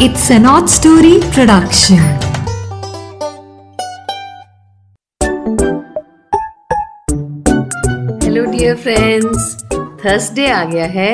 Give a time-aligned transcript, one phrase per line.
[0.00, 1.98] It's an odd story production.
[8.22, 9.56] Hello dear friends
[10.04, 11.12] Thursday आ गया है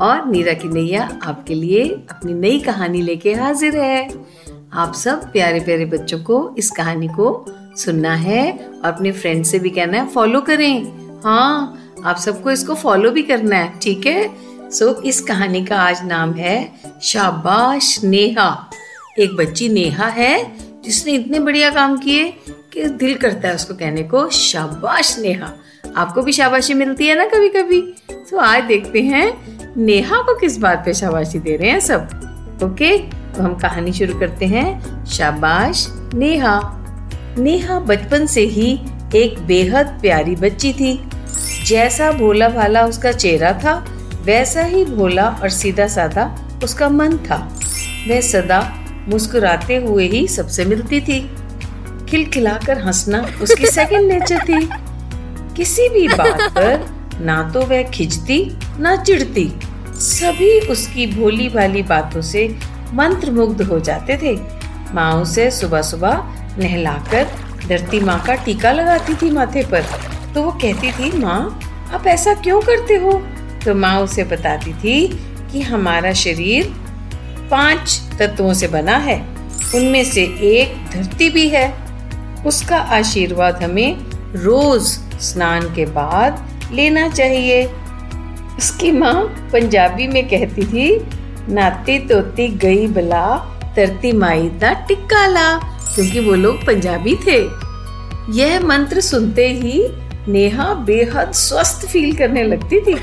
[0.00, 4.08] और नीरा की नैया आपके लिए अपनी नई कहानी लेके हाजिर है।
[4.72, 7.44] आप सब प्यारे प्यारे बच्चों को इस कहानी को
[7.76, 10.82] सुनना है और अपने फ्रेंड से भी कहना है फॉलो करें।
[11.24, 14.49] हाँ आप सबको इसको फॉलो भी करना है, ठीक है?
[14.72, 18.70] सो so, इस कहानी का आज नाम है शाबाश नेहा।
[19.18, 22.28] एक बच्ची नेहा है जिसने इतने बढ़िया काम किए
[22.72, 25.52] कि दिल करता है उसको कहने को शाबाश नेहा।
[25.96, 27.82] आपको भी शाबाशी मिलती है ना कभी कभी
[28.30, 32.96] तो आज देखते हैं नेहा को किस बात पे शाबाशी दे रहे हैं सब। ओके
[33.34, 36.58] तो हम कहानी शुरू करते हैं शाबाश नेहा।
[37.38, 38.72] नेहा बचपन से ही
[39.16, 40.98] एक बेहद प्यारी बच्ची थी।
[41.66, 43.82] जैसा भोला भाला उसका चेहरा था
[44.30, 46.24] वैसा ही भोला और सीधा साधा
[46.64, 47.36] उसका मन था।
[48.08, 48.60] वह सदा
[49.08, 51.20] मुस्कुराते हुए ही सबसे मिलती थी।
[52.10, 54.68] खिलखिलाकर हंसना उसकी सेकंड नेचर थी।
[55.56, 58.38] किसी भी बात पर ना तो वह खिंचती,
[58.80, 59.52] ना चिढ़ती।
[60.00, 62.46] सभी उसकी भोली भाली बातों से
[62.92, 64.36] मंत्र मुग्ध हो जाते थे।
[64.94, 66.22] माँ उसे सुबह सुबह
[66.58, 67.26] नहलाकर
[67.68, 69.84] धरती माँ का टीका लगाती थी माथे पर।
[70.34, 71.60] तो वो कहती थी, माँ,
[71.92, 73.12] आप ऐसा क्यों करते हो?
[73.64, 75.06] तो माँ उसे बताती थी
[75.52, 76.74] कि हमारा शरीर
[77.50, 79.20] पाँच तत्वों से बना है।
[79.74, 81.74] उनमें से एक धरती भी है।
[82.46, 83.96] उसका आशीर्वाद हमें
[84.36, 84.82] रोज
[85.20, 87.64] स्नान के बाद लेना चाहिए।
[88.58, 89.14] उसकी माँ
[89.52, 91.06] पंजाबी में कहती थी,
[91.48, 93.26] नाती तोती गई बला,
[93.76, 95.52] तरती माई दा टिक्का ला,
[95.94, 97.38] क्योंकि वो लोग पंजाबी थे।
[98.32, 99.82] यह मंत्र सुनते ही
[100.30, 102.94] नेहा बेहद स्वस्थ फील करने लगती थी।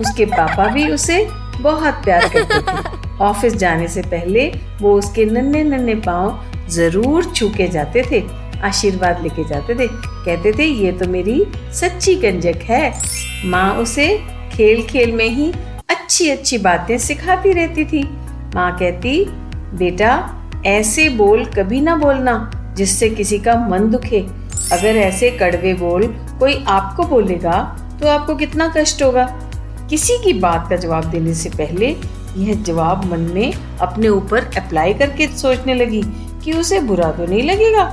[0.00, 1.24] उसके पापा भी उसे
[1.60, 4.46] बहुत प्यार करते थे। ऑफ़िस जाने से पहले
[4.80, 8.22] वो उसके नन्हे नन्हे पाँव ज़रूर छू के जाते थे,
[8.60, 12.92] आशीर्वाद लेके जाते थे। कहते थे, ये तो मेरी सच्ची गंजक है।
[13.44, 14.08] माँ उसे
[14.52, 15.52] खेल खेल में ही
[15.90, 18.02] अच्छी अच्छी बातें सिखाती रहती थी।
[18.54, 19.24] माँ कहती,
[19.74, 24.24] बेटा, ऐसे बोल कभी ना बोलना जिससे किसी का मन दुखे।
[24.72, 26.06] अगर ऐसे कड़वे बोल
[26.38, 27.62] कोई आपको बोलेगा
[28.00, 29.24] तो आपको कितना कष्ट होगा?
[29.90, 31.96] किसी की बात का जवाब देने से पहले
[32.36, 36.02] यह जवाब मन में अपने ऊपर अप्लाई करके सोचने लगी
[36.44, 37.84] कि उसे बुरा तो नहीं लगेगा।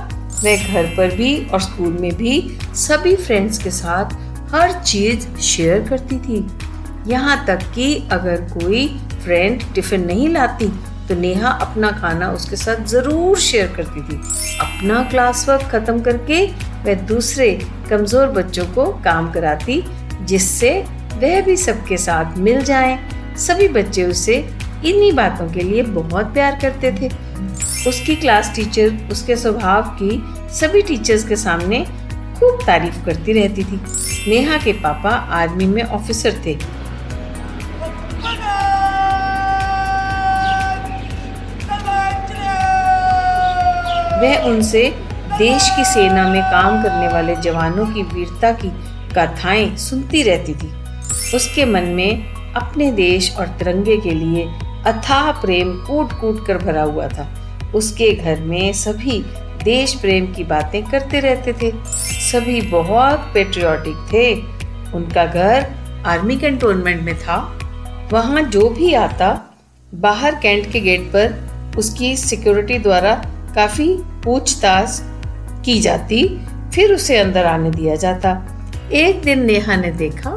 [0.44, 2.40] वह घर पर भी और स्कूल में भी
[2.76, 4.14] सभी फ्रेंड्स के साथ
[4.54, 6.46] हर चीज़ शेयर करती थी।
[7.06, 8.86] यहाँ तक कि अगर कोई
[9.24, 10.66] फ्रेंड टिफ़िन नहीं लाती
[11.10, 14.16] तो नेहा अपना खाना उसके साथ ज़रूर शेयर करती थी।
[14.60, 16.44] अपना क्लास वर्क खत्म करके
[16.84, 17.48] वह दूसरे
[17.90, 19.82] कमज़ोर बच्चों को काम कराती,
[20.22, 20.70] जिससे
[21.14, 22.98] वह भी सबके साथ मिल जाए।
[23.38, 24.36] सभी बच्चे उसे
[24.84, 27.08] इन्हीं बातों के लिए बहुत प्यार करते थे।
[27.88, 30.22] उसकी क्लास टीचर उसके स्वभाव की
[30.54, 31.84] सभी टीचर्स के सामने
[32.38, 33.80] खूब तारीफ़ करती रहती थी।
[34.28, 36.56] नेहा के पापा आर्मी में ऑफिसर थे।
[44.20, 44.94] वह उनसे
[45.38, 48.68] देश की सेना में काम करने वाले जवानों की वीरता की
[49.14, 50.72] गाथाएँ सुनती रहती थी।
[51.36, 54.44] उसके मन में अपने देश और तिरंगे के लिए
[54.86, 57.28] अथाह प्रेम कूट कूट कर भरा हुआ था।
[57.74, 59.24] उसके घर में सभी
[59.64, 61.72] देश प्रेम की बातें करते रहते थे।
[62.32, 64.34] सभी बहुत पेट्रियाटिक थे।
[64.96, 65.66] उनका घर
[66.06, 67.58] आर्मी कंटोनमेंट में था।
[68.12, 69.56] वहाँ जो भी आता,
[69.94, 73.14] बाहर कैंट के गेट पर उसकी सिक्योरिटी द्वारा
[73.54, 75.00] काफ़ी पूछताछ
[75.64, 76.22] की जाती,
[76.74, 78.30] फिर उसे अंदर आने दिया जाता।
[78.94, 80.30] एक दिन नेहा ने देखा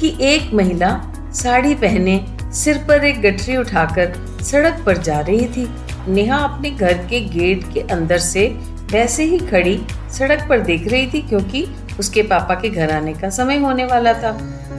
[0.00, 0.90] कि एक महिला
[1.34, 2.20] साड़ी पहने
[2.54, 5.68] सिर पर एक गठरी उठाकर सड़क पर जा रही थी।
[6.08, 8.46] नेहा अपने घर के गेट के अंदर से
[8.92, 9.78] वैसे ही खड़ी
[10.18, 11.66] सड़क पर देख रही थी, क्योंकि
[11.98, 14.30] उसके पापा के घर आने का समय होने वाला था।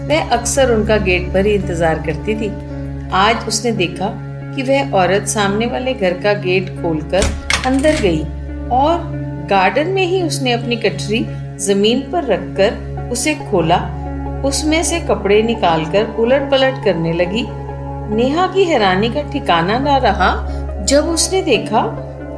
[0.08, 2.50] वह अक्सर उनका गेट पर ही इंतज़ार करती थी।
[3.16, 4.10] आज उसने देखा
[4.56, 7.26] कि वह औरत सामने वाले घर का गेट खोलकर
[7.66, 8.22] अंदर गई
[8.72, 9.02] और
[9.50, 11.26] गार्डन में ही उसने अपनी कटरी
[11.58, 13.78] ज़मीन पर रखकर उसे खोला।
[14.46, 17.46] उसमें से कपड़े निकालकर उलट पलट करने लगी।
[18.16, 20.32] नेहा की हैरानी का ठिकाना ना रहा
[20.84, 21.82] जब उसने देखा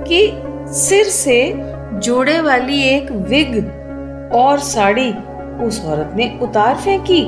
[0.08, 0.32] कि
[0.74, 1.54] सिर से
[1.96, 5.12] जोड़े वाली एक विग और साड़ी
[5.66, 7.24] उस औरत ने उतार फेंकी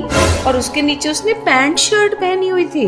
[0.46, 2.86] और उसके नीचे उसने पैंट शर्ट पहनी हुई थी।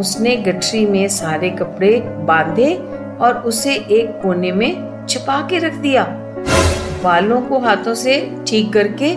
[0.00, 2.72] उसने गठरी में सारे कपड़े बांधे
[3.18, 6.04] और उसे एक कोने में छिपा के रख दिया।
[7.02, 9.14] बालों को हाथों से ठीक करके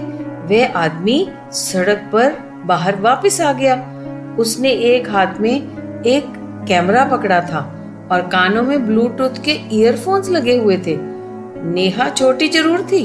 [0.47, 3.75] वह आदमी सड़क पर बाहर वापस आ गया।
[4.39, 6.33] उसने एक हाथ में एक
[6.67, 7.59] कैमरा पकड़ा था
[8.11, 10.97] और कानों में ब्लूटूथ के ईयरफोन्स लगे हुए थे।
[11.65, 13.01] नेहा छोटी ज़रूर थी,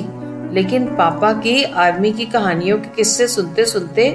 [0.54, 4.08] लेकिन पापा की आर्मी की कहानियों के किस्से सुनते सुनते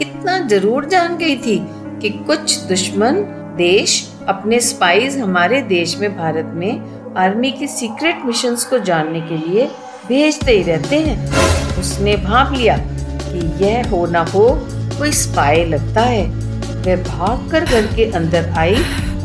[0.00, 1.58] इतना ज़रूर जान गई थी
[2.00, 3.22] कि कुछ दुश्मन
[3.56, 9.36] देश अपने स्पाइस हमारे देश में, भारत में आर्मी की सीक्रेट मिशंस को जानने के
[9.36, 9.66] लिए
[10.08, 12.76] भेजते ही रहते हैं। उसने भाप लिया
[13.22, 14.48] कि यह हो ना हो,
[14.98, 16.24] कोई स्पाई लगता है।
[16.82, 18.76] वह भाग कर घर के अंदर आई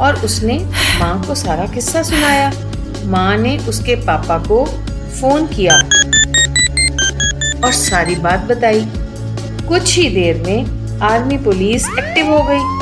[0.02, 0.58] और उसने
[1.00, 2.52] माँ को सारा किस्सा सुनाया।
[3.06, 4.66] माँ ने उसके पापा को
[5.22, 5.76] फ़ोन किया
[7.66, 8.88] और सारी बात बताई।
[9.68, 12.77] कुछ ही देर में आर्मी पुलिस एक्टिव हो गई।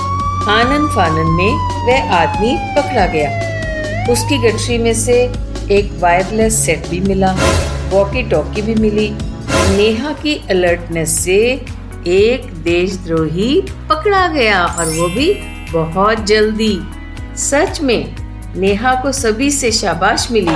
[0.50, 1.52] आनंद फानन में
[1.88, 3.30] वह आदमी पकड़ा गया।
[4.12, 5.14] उसकी गठरी में से
[5.72, 7.32] एक वायरलेस सेट भी मिला
[7.90, 9.10] वॉकी टॉकी भी मिली।
[9.78, 11.38] नेहा की अलर्टनेस से
[12.08, 15.34] एक देशद्रोही पकड़ा गया और वो भी
[15.72, 16.80] बहुत जल्दी।
[17.38, 18.16] सच में,
[18.56, 20.56] नेहा को सभी से शाबाश मिली।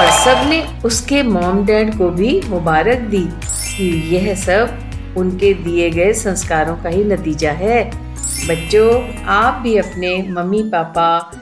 [0.00, 3.28] और सबने उसके मॉम डैड को भी मुबारक दी
[3.76, 4.78] कि यह सब
[5.16, 8.09] उनके दिए गए संस्कारों का ही नतीजा है।
[8.48, 11.32] बच्चों, आप भी अपने मम्मी, पापा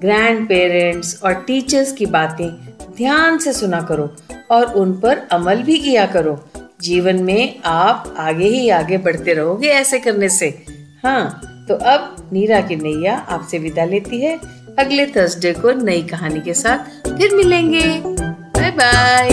[0.00, 2.48] ग्रैंड पेरेंट्स और टीचर्स की बातें
[2.96, 4.16] ध्यान से सुना करो
[4.50, 6.38] और उन पर अमल भी किया करो।
[6.82, 10.48] जीवन में आप आगे ही आगे बढ़ते रहोगे ऐसे करने से।
[11.04, 14.38] हाँ तो अब नीरा की नैया आपसे विदा लेती है।
[14.78, 19.28] अगले थर्सडे को नई कहानी के साथ फिर मिलेंगे। Bye bye